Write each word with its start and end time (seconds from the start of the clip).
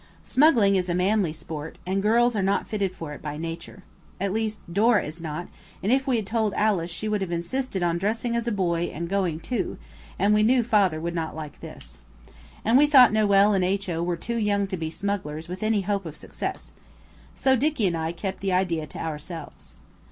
Smuggling 0.23 0.75
is 0.77 0.89
a 0.89 0.95
manly 0.95 1.31
sport, 1.31 1.77
and 1.85 2.01
girls 2.01 2.35
are 2.35 2.41
not 2.41 2.65
fitted 2.65 2.95
for 2.95 3.13
it 3.13 3.21
by 3.21 3.37
nature. 3.37 3.83
At 4.19 4.33
least 4.33 4.61
Dora 4.73 5.03
is 5.03 5.21
not; 5.21 5.47
and 5.83 5.91
if 5.91 6.07
we 6.07 6.15
had 6.15 6.25
told 6.25 6.55
Alice 6.55 6.89
she 6.89 7.07
would 7.07 7.21
have 7.21 7.31
insisted 7.31 7.83
on 7.83 7.99
dressing 7.99 8.35
as 8.35 8.47
a 8.47 8.51
boy 8.51 8.85
and 8.85 9.07
going 9.07 9.39
too, 9.41 9.77
and 10.17 10.33
we 10.33 10.41
knew 10.41 10.63
Father 10.63 10.99
would 10.99 11.13
not 11.13 11.35
like 11.35 11.59
this. 11.61 11.99
And 12.65 12.79
we 12.79 12.87
thought 12.87 13.11
Noël 13.13 13.53
and 13.53 13.63
H.O. 13.63 14.01
were 14.01 14.17
too 14.17 14.37
young 14.37 14.65
to 14.69 14.75
be 14.75 14.89
smugglers 14.89 15.47
with 15.47 15.61
any 15.61 15.81
hope 15.81 16.07
of 16.07 16.17
success. 16.17 16.73
So 17.35 17.55
Dicky 17.55 17.85
and 17.85 17.95
I 17.95 18.11
kept 18.11 18.39
the 18.39 18.53
idea 18.53 18.87
to 18.87 18.97
ourselves. 18.99 19.75